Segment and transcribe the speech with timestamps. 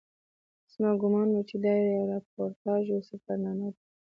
[0.71, 3.81] زما ګومان و چې دا یې راپورتاژ یا سفرنامه ده.